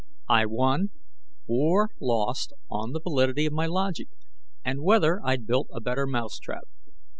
[0.29, 0.89] I won
[1.47, 4.07] or lost on the validity of my logic
[4.65, 6.63] and whether I'd built a better mousetrap.